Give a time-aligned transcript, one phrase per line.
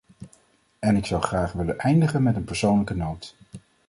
[0.79, 3.35] En ik zou graag willen eindigen met een persoonlijke noot.